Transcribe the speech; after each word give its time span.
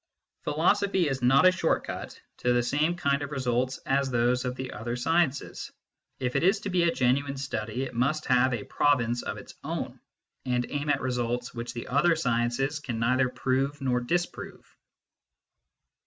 Philosophy 0.45 1.07
is 1.07 1.21
not 1.21 1.45
a 1.45 1.51
short 1.51 1.83
cut 1.83 2.19
to 2.37 2.51
the 2.53 2.63
same 2.63 2.95
kind 2.95 3.21
of 3.21 3.29
results 3.29 3.77
as 3.85 4.09
those 4.09 4.45
of 4.45 4.55
the 4.55 4.71
other 4.73 4.95
sciences: 4.95 5.71
if 6.19 6.35
it 6.35 6.41
is 6.41 6.59
to 6.61 6.71
be 6.71 6.81
a 6.81 6.91
genuine 6.91 7.37
study, 7.37 7.83
it 7.83 7.93
must 7.93 8.25
have 8.25 8.51
a 8.51 8.63
province 8.63 9.21
of 9.21 9.37
its 9.37 9.53
own, 9.63 9.99
and 10.43 10.65
aim 10.71 10.89
at 10.89 11.01
results 11.01 11.53
which 11.53 11.73
the 11.75 11.85
other 11.85 12.15
sciences 12.15 12.79
can 12.79 12.97
neither 12.97 13.25
Drove 13.29 13.79
nor 13.79 13.99
disprove. 13.99 14.75